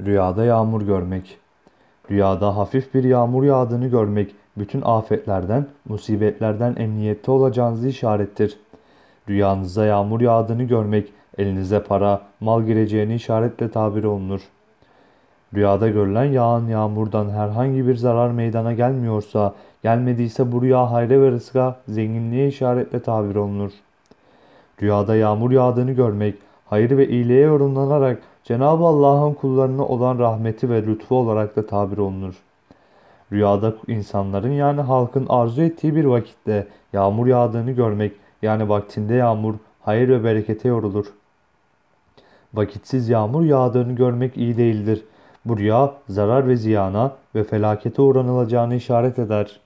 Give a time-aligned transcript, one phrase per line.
[0.00, 1.38] Rüyada yağmur görmek.
[2.10, 8.58] Rüyada hafif bir yağmur yağdığını görmek bütün afetlerden, musibetlerden emniyette olacağınızı işarettir.
[9.28, 14.40] Rüyanızda yağmur yağdığını görmek elinize para, mal gireceğini işaretle tabir olunur.
[15.54, 21.80] Rüyada görülen yağan yağmurdan herhangi bir zarar meydana gelmiyorsa, gelmediyse bu rüya hayra ve rızka,
[21.88, 23.72] zenginliğe işaretle tabir olunur.
[24.82, 26.34] Rüyada yağmur yağdığını görmek,
[26.66, 32.34] hayır ve iyiliğe yorumlanarak Cenab-ı Allah'ın kullarına olan rahmeti ve lütfu olarak da tabir olunur.
[33.32, 40.08] Rüyada insanların yani halkın arzu ettiği bir vakitte yağmur yağdığını görmek, yani vaktinde yağmur hayır
[40.08, 41.06] ve berekete yorulur.
[42.54, 45.04] Vakitsiz yağmur yağdığını görmek iyi değildir.
[45.44, 49.60] Bu rüya zarar ve ziyana ve felakete uğranılacağını işaret eder.